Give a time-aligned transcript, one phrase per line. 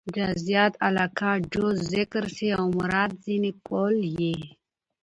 [0.15, 4.35] جزئيت علاقه؛ جز ذکر سي او مراد ځني کُل يي.